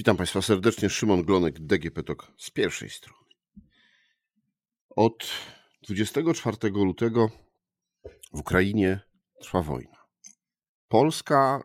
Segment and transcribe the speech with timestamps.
[0.00, 0.90] Witam Państwa serdecznie.
[0.90, 3.24] Szymon Glonek, DGP TOK z pierwszej strony.
[4.90, 5.30] Od
[5.82, 7.30] 24 lutego
[8.32, 9.00] w Ukrainie
[9.40, 9.96] trwa wojna.
[10.88, 11.64] Polska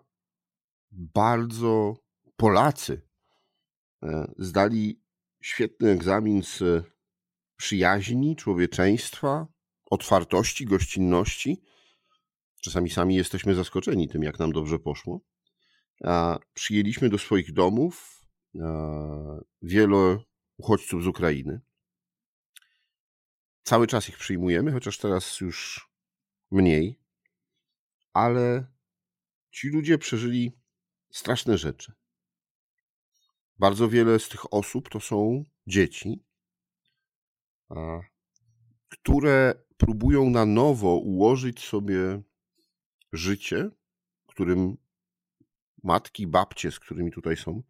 [0.91, 1.95] bardzo,
[2.37, 3.01] Polacy
[4.03, 5.01] e, zdali
[5.41, 6.85] świetny egzamin z
[7.57, 9.47] przyjaźni, człowieczeństwa,
[9.85, 11.61] otwartości, gościnności.
[12.61, 15.21] Czasami sami jesteśmy zaskoczeni tym, jak nam dobrze poszło.
[16.53, 18.24] Przyjęliśmy do swoich domów
[19.61, 20.23] wielu
[20.57, 21.61] uchodźców z Ukrainy.
[23.63, 25.89] Cały czas ich przyjmujemy, chociaż teraz już
[26.51, 26.99] mniej,
[28.13, 28.65] ale
[29.51, 30.51] ci ludzie przeżyli
[31.11, 31.93] straszne rzeczy.
[33.59, 36.23] Bardzo wiele z tych osób to są dzieci,
[38.89, 42.21] które próbują na nowo ułożyć sobie
[43.11, 43.69] życie,
[44.25, 44.77] którym
[45.83, 47.63] matki, babcie, z którymi tutaj są,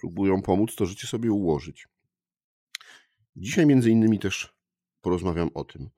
[0.00, 1.88] próbują pomóc to życie sobie ułożyć.
[3.36, 4.54] Dzisiaj między innymi też
[5.00, 5.90] porozmawiam o tym.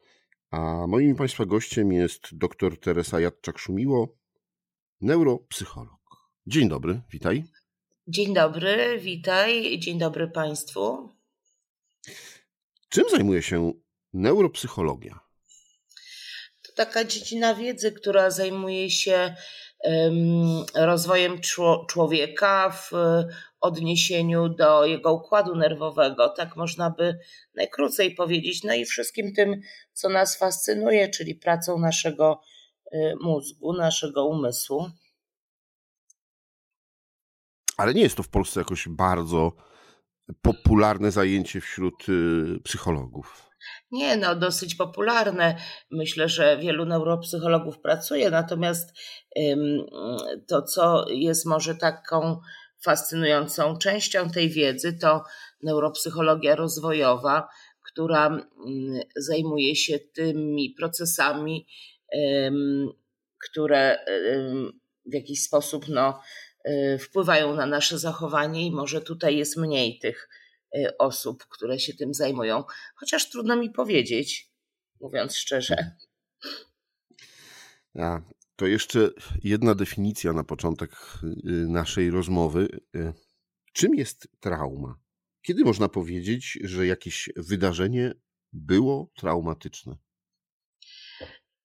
[0.51, 4.09] A moim Państwa gościem jest dr Teresa Jadczak-Szumiło,
[5.01, 6.01] neuropsycholog.
[6.47, 7.45] Dzień dobry, witaj.
[8.09, 9.79] Dzień dobry, witaj.
[9.79, 11.09] Dzień dobry Państwu.
[12.89, 13.73] Czym zajmuje się
[14.13, 15.21] neuropsychologia?
[16.63, 19.35] To taka dziedzina wiedzy, która zajmuje się
[20.75, 21.41] rozwojem
[21.89, 22.91] człowieka w
[23.63, 26.29] odniesieniu do jego układu nerwowego.
[26.29, 27.19] Tak można by
[27.55, 28.63] najkrócej powiedzieć.
[28.65, 29.61] No i wszystkim tym,
[29.93, 32.41] co nas fascynuje, czyli pracą naszego
[32.95, 34.91] y, mózgu, naszego umysłu.
[37.77, 39.53] Ale nie jest to w Polsce jakoś bardzo
[40.43, 43.53] popularne zajęcie wśród y, psychologów.
[43.91, 45.57] Nie, no dosyć popularne.
[45.91, 48.99] Myślę, że wielu neuropsychologów pracuje, natomiast
[50.49, 52.41] to, co jest może taką
[52.85, 55.25] fascynującą częścią tej wiedzy, to
[55.63, 57.49] neuropsychologia rozwojowa,
[57.83, 58.49] która mm,
[59.17, 61.67] zajmuje się tymi procesami,
[63.49, 63.99] które
[65.07, 66.21] w jakiś sposób no,
[66.69, 70.29] y, wpływają na nasze zachowanie, i może tutaj jest mniej tych
[70.77, 72.65] Y, osób, które się tym zajmują.
[72.95, 74.51] Chociaż trudno mi powiedzieć,
[75.01, 75.97] mówiąc szczerze.
[77.99, 78.21] A,
[78.63, 79.11] to jeszcze
[79.45, 80.91] jedna definicja na początek
[81.23, 81.29] y,
[81.69, 82.69] naszej rozmowy.
[82.97, 83.13] Y,
[83.73, 84.99] czym jest trauma?
[85.43, 88.15] Kiedy można powiedzieć, że jakieś wydarzenie
[88.53, 89.97] było traumatyczne?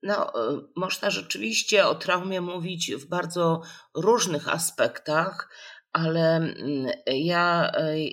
[0.03, 0.33] No,
[0.75, 3.61] można rzeczywiście o traumie mówić w bardzo
[3.95, 5.49] różnych aspektach,
[5.93, 7.71] ale mm, ja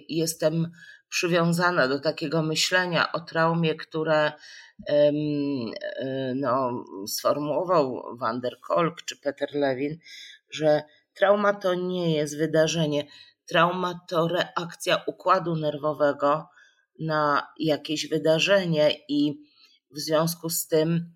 [0.08, 0.70] jestem
[1.14, 4.32] przywiązana do takiego myślenia o traumie, które
[4.88, 5.12] e,
[6.34, 9.98] no, sformułował Van der Kolk czy Peter Lewin,
[10.50, 10.82] że
[11.14, 13.06] trauma to nie jest wydarzenie.
[13.46, 16.48] Trauma to reakcja układu nerwowego
[17.00, 19.42] na jakieś wydarzenie i
[19.90, 21.14] w związku z tym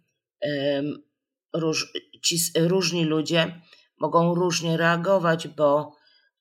[1.55, 1.93] róż,
[2.23, 3.61] ci różni ludzie
[4.01, 5.98] mogą różnie reagować, bo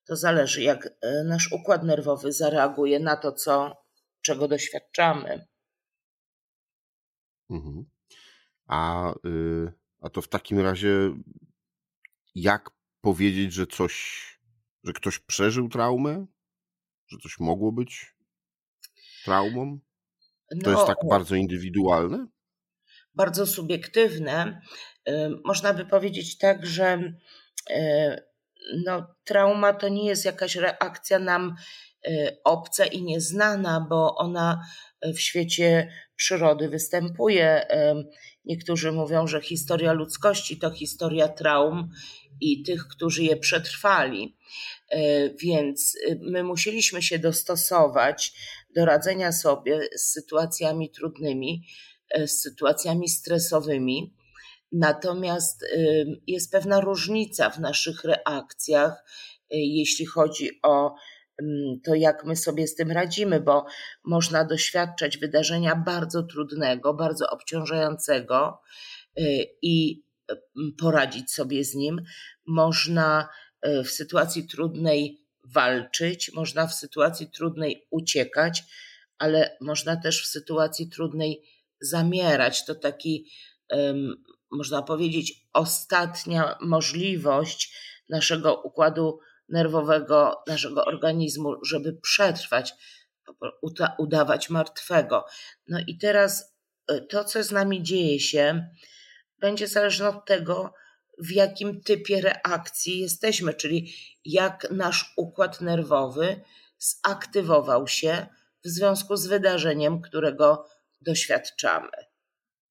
[0.08, 3.84] to zależy, jak e, nasz układ nerwowy zareaguje na to, co,
[4.22, 5.48] czego doświadczamy.
[7.50, 7.86] Mhm.
[8.68, 10.90] A, y, a to w takim razie,
[12.36, 12.70] jak
[13.02, 14.24] powiedzieć, że coś,
[14.84, 16.26] że ktoś przeżył traumę?
[17.08, 18.16] Że coś mogło być
[19.26, 19.80] traumą?
[20.50, 22.28] To no, jest tak bardzo indywidualne?
[23.14, 24.62] Bardzo subiektywne.
[25.10, 25.14] Y,
[25.46, 27.14] można by powiedzieć tak, że
[27.70, 28.27] y,
[28.86, 31.56] no, trauma to nie jest jakaś reakcja nam
[32.08, 34.62] y, obca i nieznana, bo ona
[35.16, 37.68] w świecie przyrody występuje.
[38.46, 41.90] Niektórzy mówią, że historia ludzkości to historia traum
[42.42, 44.38] i tych, którzy je przetrwali.
[44.94, 48.34] Y, więc y, my musieliśmy się dostosować
[48.76, 51.68] do radzenia sobie z sytuacjami trudnymi,
[52.26, 54.14] z sytuacjami stresowymi.
[54.72, 55.66] Natomiast
[56.28, 59.04] jest pewna różnica w naszych reakcjach,
[59.42, 60.96] y, jeśli chodzi o
[61.84, 63.66] to, jak my sobie z tym radzimy, bo
[64.04, 68.62] można doświadczać wydarzenia bardzo trudnego, bardzo obciążającego
[69.20, 70.04] y, i
[70.80, 72.02] poradzić sobie z nim.
[72.46, 73.30] Można
[73.68, 78.64] y, w sytuacji trudnej walczyć, można w sytuacji trudnej uciekać,
[79.18, 81.44] ale można też w sytuacji trudnej
[81.82, 82.66] zamierać.
[82.66, 83.32] To taki
[84.52, 87.74] można powiedzieć, ostatnia możliwość
[88.10, 92.74] naszego układu nerwowego, naszego organizmu, żeby przetrwać,
[93.98, 95.26] udawać martwego.
[95.68, 96.58] No i teraz
[96.88, 98.70] e, to, co z nami dzieje się,
[99.40, 100.74] będzie zależne od tego,
[101.18, 103.94] w jakim typie reakcji jesteśmy, czyli
[104.26, 106.42] jak nasz układ nerwowy
[106.78, 108.28] zaktywował się
[108.64, 110.66] w związku z wydarzeniem, którego
[111.02, 111.90] doświadczamy.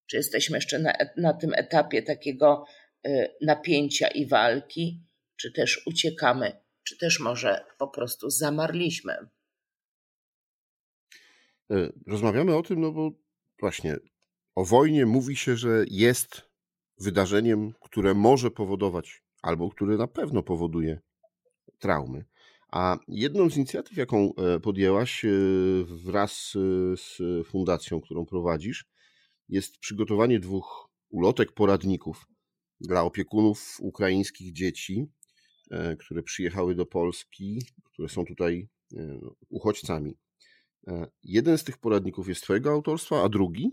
[0.08, 2.66] Czy jesteśmy jeszcze na, na tym etapie takiego
[3.08, 5.02] y, napięcia i walki,
[5.36, 6.52] czy też uciekamy,
[6.84, 9.14] czy też może po prostu zamarliśmy?
[11.72, 13.12] E, rozmawiamy o tym, no bo
[13.60, 13.98] właśnie
[14.56, 16.42] o wojnie mówi się, że jest
[17.00, 21.00] wydarzeniem, które może powodować, albo które na pewno powoduje
[21.80, 22.26] traumy.
[22.72, 25.30] A jedną z inicjatyw, jaką e, podjęłaś e,
[25.84, 26.52] wraz
[26.96, 27.18] z
[27.48, 28.86] fundacją, którą prowadzisz,
[29.50, 32.26] jest przygotowanie dwóch ulotek poradników
[32.82, 35.06] dla opiekunów ukraińskich dzieci,
[36.00, 38.70] które przyjechały do Polski, które są tutaj
[39.50, 40.18] uchodźcami.
[41.24, 43.72] Jeden z tych poradników jest Twojego autorstwa, a drugi?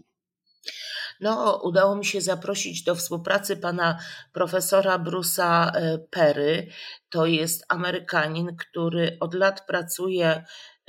[1.21, 3.99] No, udało mi się zaprosić do współpracy pana
[4.33, 6.67] profesora Brusa e, Perry.
[7.09, 10.45] To jest Amerykanin, który od lat pracuje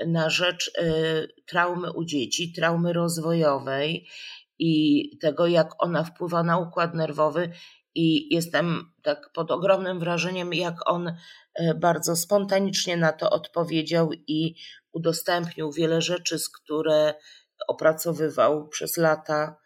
[0.08, 0.84] na rzecz e,
[1.46, 4.08] traumy u dzieci, traumy rozwojowej
[4.64, 7.52] i tego, jak ona wpływa na układ nerwowy.
[7.96, 14.56] I jestem tak pod ogromnym wrażeniem, jak on e, bardzo spontanicznie na to odpowiedział i
[14.92, 17.14] udostępnił wiele rzeczy, z które
[17.68, 19.58] opracowywał przez lata,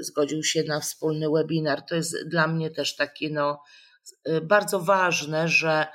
[0.00, 1.82] zgodził się na wspólny webinar.
[1.82, 3.62] To jest dla mnie też takie no,
[4.42, 5.86] bardzo ważne, że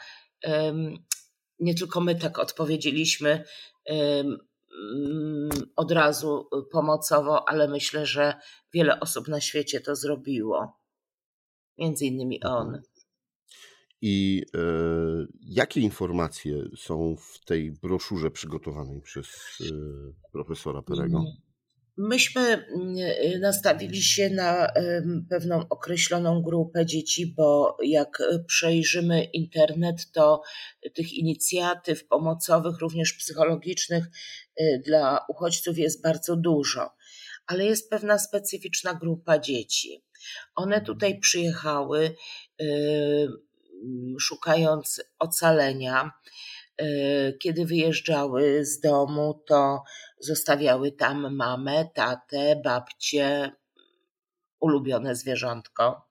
[1.60, 3.44] nie tylko my tak odpowiedzieliśmy
[5.76, 8.34] od razu pomocowo, ale myślę, że
[8.74, 10.80] wiele osób na świecie to zrobiło.
[11.78, 12.82] Między innymi on.
[14.02, 14.60] I e,
[15.42, 19.28] jakie informacje są w tej broszurze przygotowanej przez
[19.62, 19.74] e,
[20.32, 21.24] profesora Perego?
[21.98, 22.10] Mm.
[22.10, 24.68] Myśmy mm, e, nastawili się na
[25.30, 28.18] pewną określoną grupę dzieci, bo jak
[28.48, 30.42] przejrzymy internet, to
[30.96, 34.06] tych inicjatyw pomocowych, również psychologicznych
[34.86, 36.90] dla uchodźców jest bardzo dużo.
[37.48, 40.04] Ale jest pewna specyficzna grupa dzieci.
[40.56, 42.16] One tutaj przyjechały
[44.20, 46.12] szukając ocalenia.
[46.78, 49.84] E, kiedy wyjeżdżały z domu, to
[50.20, 53.52] zostawiały tam mamę, tatę, babcię,
[54.60, 56.10] ulubione zwierzątko.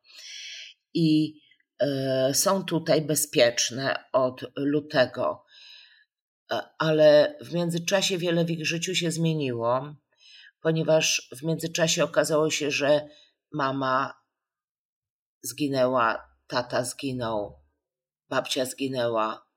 [0.95, 1.41] I
[1.81, 5.45] e, są tutaj bezpieczne od lutego.
[6.53, 9.95] E, ale w międzyczasie wiele w ich życiu się zmieniło,
[10.61, 13.09] ponieważ w międzyczasie okazało się, że
[13.53, 14.15] mama
[15.43, 17.59] zginęła, tata zginął,
[18.29, 19.52] babcia zginęła,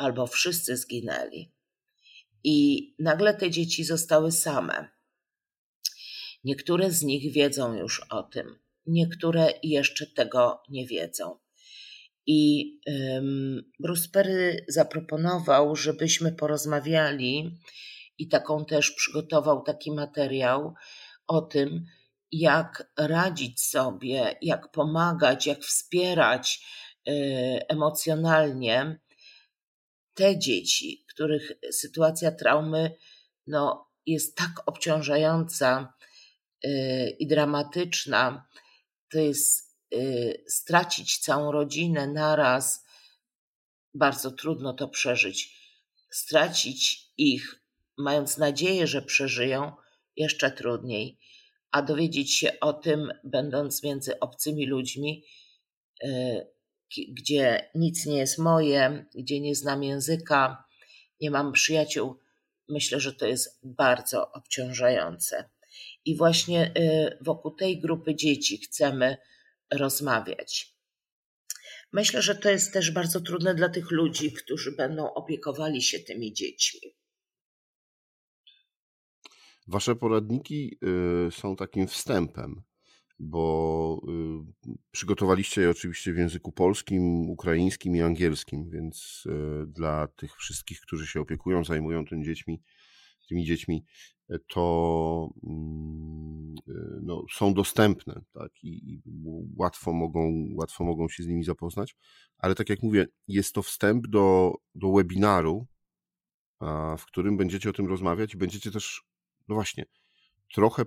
[0.00, 1.52] albo wszyscy zginęli.
[2.44, 4.88] I nagle te dzieci zostały same.
[6.44, 11.38] Niektóre z nich wiedzą już o tym, niektóre jeszcze tego nie wiedzą.
[12.26, 17.58] I um, Bruce Perry zaproponował, żebyśmy porozmawiali
[18.18, 20.74] i taką też przygotował taki materiał
[21.26, 21.86] o tym,
[22.32, 26.60] jak radzić sobie, jak pomagać, jak wspierać
[27.08, 28.98] Y, emocjonalnie
[30.14, 32.96] te dzieci, których sytuacja traumy
[33.46, 35.94] no, jest tak obciążająca
[36.64, 38.48] y, i dramatyczna,
[39.12, 42.84] to jest y, stracić całą rodzinę naraz,
[43.94, 45.60] bardzo trudno to przeżyć.
[46.10, 47.60] Stracić ich,
[47.98, 49.72] mając nadzieję, że przeżyją,
[50.16, 51.18] jeszcze trudniej.
[51.70, 55.24] A dowiedzieć się o tym, będąc między obcymi ludźmi,
[57.08, 60.64] gdzie nic nie jest moje, gdzie nie znam języka,
[61.20, 62.18] nie mam przyjaciół,
[62.68, 65.50] myślę, że to jest bardzo obciążające.
[66.04, 69.16] I właśnie y, wokół tej grupy dzieci chcemy
[69.70, 70.74] rozmawiać.
[71.92, 76.32] Myślę, że to jest też bardzo trudne dla tych ludzi, którzy będą opiekowali się tymi
[76.32, 76.80] dziećmi.
[79.66, 80.78] Wasze poradniki
[81.28, 82.62] y, są takim wstępem
[83.20, 84.02] bo
[84.68, 90.80] y, przygotowaliście je oczywiście w języku polskim, ukraińskim i angielskim, więc y, dla tych wszystkich,
[90.80, 92.62] którzy się opiekują, zajmują tymi dziećmi,
[93.28, 93.84] tymi dziećmi
[94.48, 98.64] to mm, y, no, są dostępne tak?
[98.64, 99.02] I, i
[99.56, 101.96] łatwo, mogą, łatwo mogą się z nimi zapoznać.
[102.38, 105.66] Ale tak jak mówię, jest to wstęp do, do webinaru,
[106.98, 109.02] w którym będziecie o tym rozmawiać i będziecie też,
[109.48, 109.84] no właśnie,
[110.54, 110.84] trochę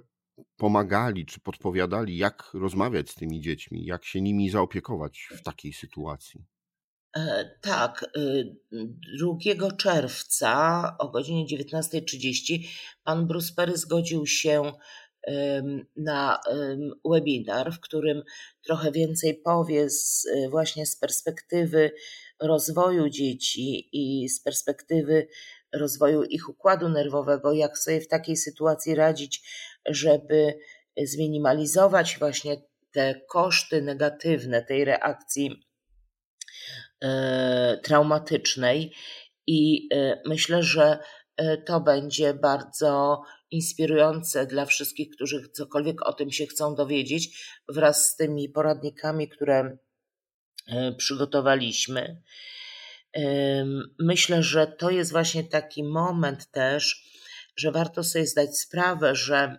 [0.58, 6.46] pomagali czy podpowiadali, jak rozmawiać z tymi dziećmi, jak się nimi zaopiekować w takiej sytuacji?
[7.18, 8.06] E, tak,
[9.20, 12.68] 2 y, czerwca o godzinie 19.30
[13.04, 14.72] pan Bruce Perry zgodził się
[15.96, 16.40] na
[17.12, 18.24] webinar, w którym
[18.66, 21.92] trochę więcej powie z, y, właśnie z perspektywy
[22.42, 25.28] rozwoju dzieci i z perspektywy
[25.74, 29.44] rozwoju ich układu nerwowego, jak sobie w takiej sytuacji radzić,
[29.86, 30.60] żeby
[30.98, 32.58] zminimalizować właśnie
[32.94, 35.66] te koszty negatywne tej reakcji
[37.02, 38.94] e, traumatycznej.
[39.48, 41.00] I e, myślę, że
[41.38, 43.22] e, to będzie bardzo
[43.52, 49.78] inspirujące dla wszystkich, którzy cokolwiek o tym się chcą dowiedzieć, wraz z tymi poradnikami, które
[50.98, 52.22] przygotowaliśmy.
[54.00, 57.10] Myślę, że to jest właśnie taki moment też,
[57.56, 59.58] że warto sobie zdać sprawę, że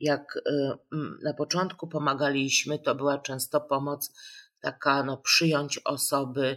[0.00, 0.42] jak y,
[1.22, 4.12] na początku pomagaliśmy, to była często pomoc
[4.60, 6.56] taka, no, przyjąć osoby,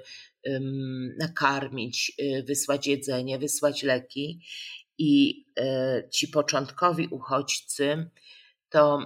[1.19, 4.39] nakarmić, y, wysłać jedzenie, wysłać leki.
[4.97, 8.09] I y, ci początkowi uchodźcy
[8.69, 8.99] to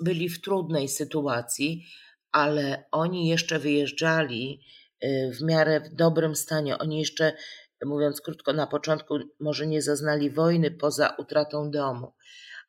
[0.00, 1.86] byli w trudnej sytuacji,
[2.32, 4.60] ale oni jeszcze wyjeżdżali
[5.38, 6.78] w miarę w dobrym stanie.
[6.78, 7.32] Oni jeszcze,
[7.84, 12.12] mówiąc krótko, na początku może nie zaznali wojny poza utratą domu,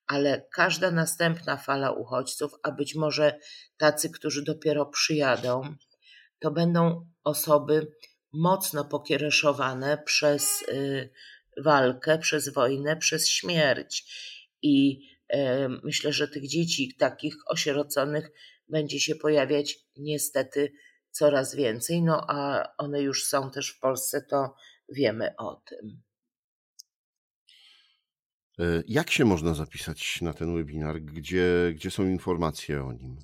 [0.07, 3.39] ale każda następna fala uchodźców, a być może
[3.77, 5.75] tacy, którzy dopiero przyjadą,
[6.39, 7.87] to będą osoby
[8.33, 11.09] mocno pokiereszowane przez y,
[11.57, 14.05] walkę, przez wojnę, przez śmierć.
[14.61, 15.37] I y,
[15.83, 18.31] myślę, że tych dzieci takich osieroconych
[18.69, 20.71] będzie się pojawiać niestety
[21.11, 24.55] coraz więcej, no a one już są też w Polsce, to
[24.89, 26.04] wiemy o tym.
[28.59, 31.01] E, jak się można zapisać na ten webinar?
[31.01, 33.17] Gdzie, gdzie są informacje o nim?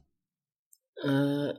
[1.06, 1.54] E,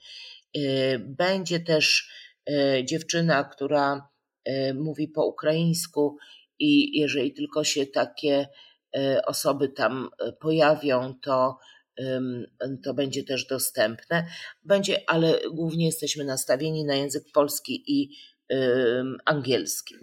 [0.57, 2.11] Y, będzie też
[2.50, 4.09] y, dziewczyna, która
[4.49, 6.17] y, mówi po ukraińsku,
[6.59, 8.49] i jeżeli tylko się takie
[9.26, 10.09] osoby tam
[10.41, 11.59] pojawią, to,
[12.85, 14.26] to będzie też dostępne.
[14.65, 18.17] Będzie, ale głównie jesteśmy nastawieni na język polski i
[19.25, 19.95] angielski.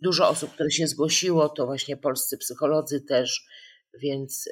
[0.00, 3.46] Dużo osób, które się zgłosiło, to właśnie polscy psycholodzy też,
[4.02, 4.48] więc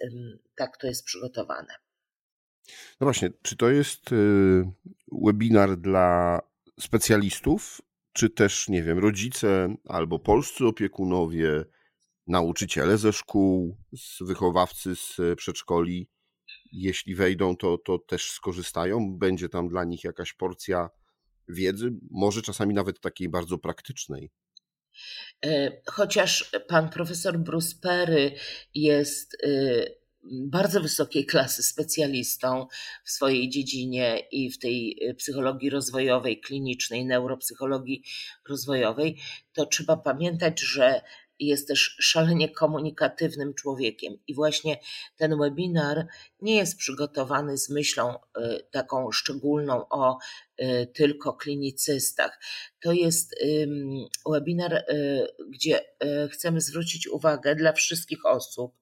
[0.56, 1.74] tak to jest przygotowane.
[3.00, 4.64] No właśnie, czy to jest y,
[5.12, 6.40] webinar dla
[6.80, 7.80] specjalistów,
[8.12, 11.64] czy też, nie wiem, rodzice albo polscy opiekunowie,
[12.26, 13.76] nauczyciele ze szkół,
[14.20, 16.08] wychowawcy z przedszkoli,
[16.72, 19.18] jeśli wejdą, to, to też skorzystają?
[19.18, 20.90] Będzie tam dla nich jakaś porcja
[21.48, 24.30] wiedzy, może czasami nawet takiej bardzo praktycznej.
[25.46, 28.34] E, chociaż pan profesor Bruce Perry
[28.74, 29.48] jest e,
[30.32, 32.66] bardzo wysokiej klasy specjalistą
[33.04, 38.02] w swojej dziedzinie i w tej e, psychologii rozwojowej, klinicznej, neuropsychologii
[38.48, 39.20] rozwojowej,
[39.52, 41.02] to trzeba pamiętać, że
[41.38, 44.14] jest też szalenie komunikatywnym człowiekiem.
[44.26, 44.79] I właśnie
[45.17, 46.07] ten webinar
[46.41, 50.19] nie jest przygotowany z myślą e, taką szczególną o
[50.57, 52.41] e, tylko klinicystach.
[52.83, 53.35] To jest
[54.26, 54.85] webinar, e,
[55.50, 55.81] gdzie
[56.31, 58.75] chcemy zwrócić uwagę dla wszystkich osób,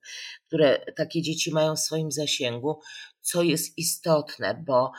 [0.47, 2.81] które takie dzieci mają w swoim zasięgu,
[3.21, 4.93] co jest istotne, bo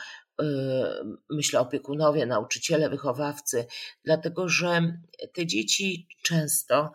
[1.30, 3.66] myślę opiekunowie, nauczyciele, wychowawcy,
[4.04, 4.98] dlatego że
[5.34, 6.92] te dzieci często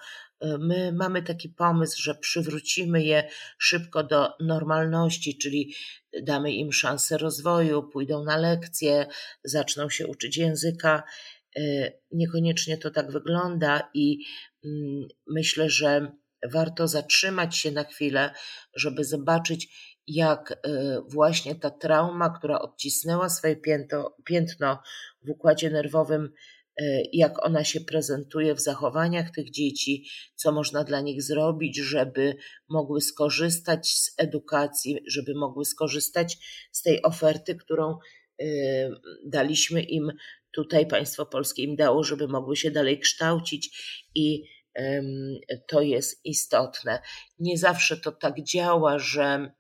[0.60, 5.76] my mamy taki pomysł, że przywrócimy je szybko do normalności, czyli
[6.24, 9.08] damy im szansę rozwoju, pójdą na lekcje,
[9.44, 11.04] zaczną się uczyć języka.
[11.58, 11.62] E,
[12.12, 14.18] niekoniecznie to tak wygląda i
[14.66, 16.12] mm, myślę, że
[16.52, 18.34] warto zatrzymać się na chwilę,
[18.76, 19.68] żeby zobaczyć,
[20.08, 20.58] jak e,
[21.08, 24.80] właśnie ta trauma, która odcisnęła swoje piętno, piętno
[25.22, 26.32] w układzie nerwowym
[27.14, 32.36] jak ona się prezentuje w zachowaniach tych dzieci, co można dla nich zrobić, żeby
[32.70, 36.38] mogły skorzystać z edukacji, żeby mogły skorzystać
[36.72, 37.98] z tej oferty, którą
[39.26, 40.12] daliśmy im
[40.52, 43.70] tutaj państwo polskie im dało, żeby mogły się dalej kształcić
[44.16, 44.44] i
[45.68, 47.02] to jest istotne.
[47.40, 49.52] Nie zawsze to tak działa, że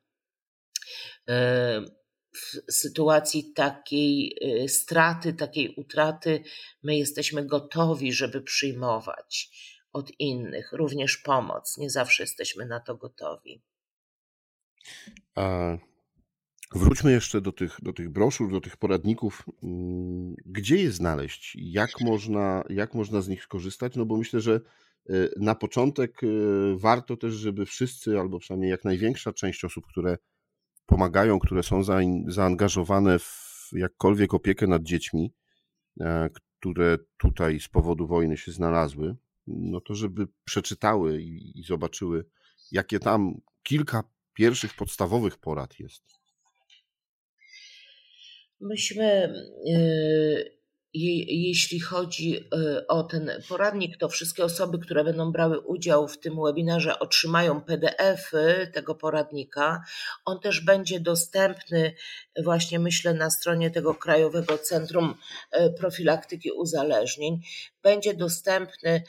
[2.34, 6.44] w sytuacji takiej y, straty, takiej utraty,
[6.84, 9.50] my jesteśmy gotowi, żeby przyjmować
[9.94, 11.78] od innych również pomoc.
[11.78, 13.62] Nie zawsze jesteśmy na to gotowi.
[15.36, 15.78] A
[16.76, 19.46] wróćmy jeszcze do tych, do tych broszur, do tych poradników.
[19.64, 21.58] Mm, gdzie je znaleźć?
[21.60, 23.96] Jak można, jak można z nich skorzystać?
[23.96, 24.62] No bo myślę, że
[25.10, 26.28] y, na początek y,
[26.76, 30.18] warto też, żeby wszyscy, albo przynajmniej jak największa część osób, które
[30.90, 31.82] pomagają, które są
[32.28, 35.34] zaangażowane w jakkolwiek opiekę nad dziećmi,
[36.02, 36.30] e,
[36.60, 39.16] które tutaj z powodu wojny się znalazły,
[39.48, 42.26] no to żeby przeczytały i, zobaczyły,
[42.72, 44.04] jakie tam kilka
[44.34, 46.04] pierwszych podstawowych porad jest.
[48.62, 49.34] Myśmy
[49.66, 50.59] yy,
[50.94, 56.44] jeśli chodzi y, o ten poradnik, to wszystkie osoby, które będą brały udział w tym
[56.44, 59.84] webinarze, otrzymają PDF-y tego poradnika.
[60.26, 61.96] On też będzie dostępny,
[62.44, 65.16] właśnie myślę, na stronie tego Krajowego Centrum
[65.56, 67.42] y, Profilaktyki Uzależnień.
[67.84, 69.04] Będzie dostępny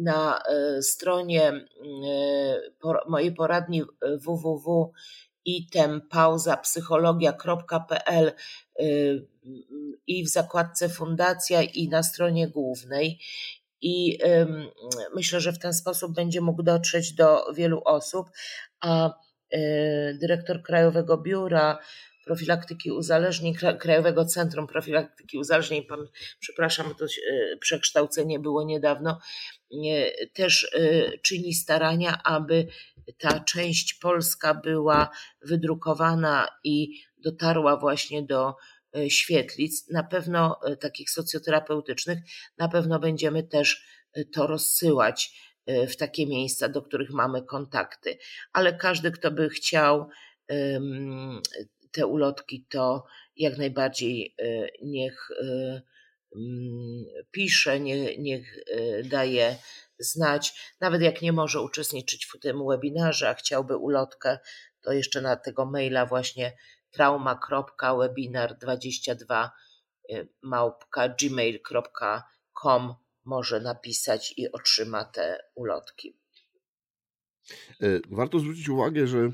[0.00, 0.42] na
[0.78, 1.66] y, stronie
[3.08, 4.92] mojej poradni www
[5.46, 8.32] itempauza.psychologia.pl
[10.06, 13.18] i w zakładce Fundacja, i na stronie głównej.
[13.80, 14.18] I
[15.14, 18.26] myślę, że w ten sposób będzie mógł dotrzeć do wielu osób,
[18.80, 19.14] a
[19.50, 21.78] e, dyrektor Krajowego Biura
[22.24, 25.86] Profilaktyki Uzależnień, Krajowego Centrum Profilaktyki Uzależnień,
[26.40, 27.08] przepraszam, to e,
[27.56, 29.18] przekształcenie było niedawno,
[30.32, 30.76] też
[31.22, 32.66] czyni starania, aby
[33.12, 35.10] ta część polska była
[35.42, 38.54] wydrukowana i dotarła właśnie do
[38.96, 42.18] e, świetlic, na pewno e, takich socjoterapeutycznych,
[42.58, 45.46] na pewno będziemy też e, to rozsyłać
[45.88, 48.18] w takie miejsca, do których mamy kontakty.
[48.52, 50.08] Ale każdy, kto by chciał
[51.90, 53.04] te ulotki, to
[53.36, 54.34] jak najbardziej
[54.82, 55.28] niech
[57.30, 57.80] pisze,
[58.18, 58.58] niech
[59.04, 59.56] daje
[59.98, 60.74] znać.
[60.80, 64.38] Nawet jak nie może uczestniczyć w tym webinarze, a chciałby ulotkę,
[64.80, 66.56] to jeszcze na tego maila właśnie
[66.90, 69.48] trauma.webinar22
[70.10, 72.94] y, małpka gmail.com
[73.24, 76.18] może napisać i otrzyma te ulotki.
[77.82, 79.32] E, warto zwrócić uwagę, że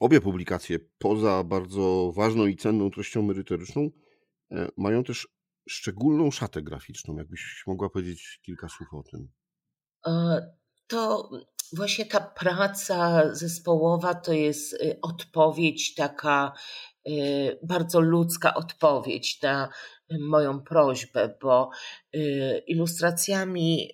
[0.00, 3.90] obie publikacje, poza bardzo ważną i cenną treścią merytoryczną,
[4.50, 5.28] e, mają też
[5.70, 7.16] szczególną szatę graficzną.
[7.16, 9.28] Jakbyś mogła powiedzieć kilka słów o tym?
[10.06, 10.42] E,
[10.86, 11.30] to
[11.72, 16.52] właśnie ta praca zespołowa to jest y, odpowiedź taka,
[17.08, 19.68] y, bardzo ludzka odpowiedź na
[20.20, 21.70] moją prośbę, bo
[22.14, 23.90] y, ilustracjami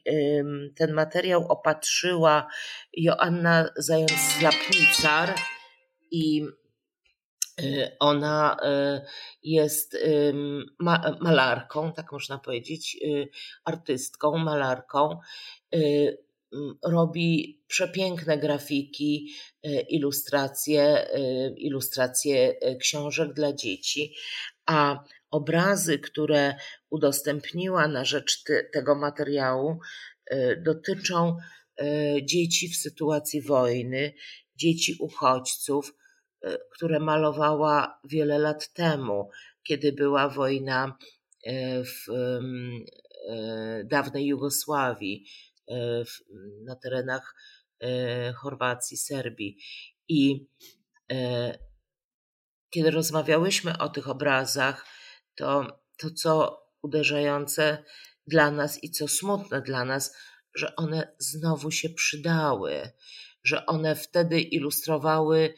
[0.76, 2.46] ten materiał opatrzyła
[2.92, 5.34] Joanna Zając-Lapnicar
[6.10, 6.46] i
[8.00, 8.56] ona
[9.42, 9.96] jest
[11.20, 12.98] malarką, tak można powiedzieć,
[13.64, 15.18] artystką, malarką
[16.84, 24.14] robi przepiękne grafiki, e, ilustracje, e, ilustracje e, książek dla dzieci,
[24.66, 26.54] a obrazy, które
[26.90, 29.78] udostępniła na rzecz te, tego materiału,
[30.64, 31.36] dotyczą
[32.22, 34.12] dzieci w sytuacji wojny,
[34.56, 35.94] dzieci uchodźców,
[36.72, 39.30] które malowała wiele lat temu,
[39.62, 40.98] kiedy była wojna
[41.84, 42.12] w
[43.84, 45.26] dawnej Jugosławii,
[45.70, 46.04] E,
[46.64, 47.34] na terenach
[47.80, 49.58] e, Chorwacji, Serbii.
[50.08, 50.46] I
[51.12, 51.58] e,
[52.70, 54.86] kiedy rozmawiałyśmy o tych obrazach,
[55.34, 57.84] to to, co uderzające
[58.26, 60.16] dla nas i co smutne dla nas,
[60.54, 62.90] że one znowu się przydały,
[63.44, 65.54] że one wtedy ilustrowały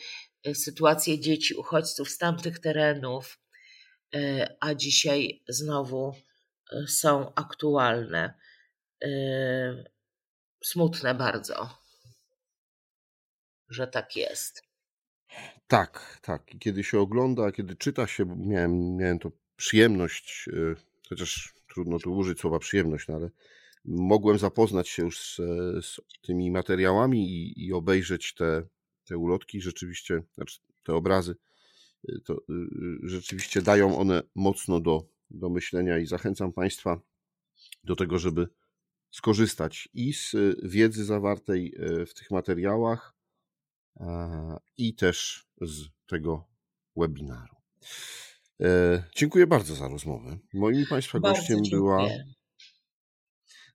[0.55, 3.39] sytuację dzieci uchodźców z tamtych terenów,
[4.61, 6.15] a dzisiaj znowu
[6.87, 8.35] są aktualne
[10.65, 11.79] smutne bardzo,
[13.69, 14.63] że tak jest.
[15.67, 16.43] Tak, tak.
[16.61, 20.49] Kiedy się ogląda, kiedy czyta się, miałem, miałem to przyjemność,
[21.09, 23.31] chociaż trudno tu użyć słowa przyjemność, no ale
[23.85, 25.37] mogłem zapoznać się już z,
[25.87, 28.63] z tymi materiałami i, i, obejrzeć te,
[29.09, 29.61] te ulotki.
[29.61, 31.37] Rzeczywiście, znaczy te obrazy,
[32.09, 32.39] y, to y,
[33.03, 37.01] rzeczywiście dają one mocno do, do myślenia i zachęcam Państwa
[37.85, 38.49] do tego, żeby
[39.11, 41.75] skorzystać i z wiedzy zawartej
[42.07, 43.15] w tych materiałach,
[44.77, 46.45] i też z tego
[46.97, 47.57] webinaru.
[49.17, 50.39] Dziękuję bardzo za rozmowę.
[50.55, 51.81] Moim Państwa bardzo gościem dziękuję.
[51.81, 52.09] była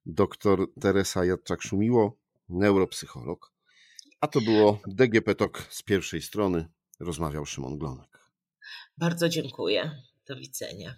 [0.05, 2.11] dr Teresa Jadczak-Szumiło,
[2.49, 3.52] neuropsycholog.
[4.23, 6.67] A to było DGP Talk z pierwszej strony.
[6.99, 8.31] Rozmawiał Szymon Glonek.
[8.97, 10.01] Bardzo dziękuję.
[10.27, 10.95] Do widzenia.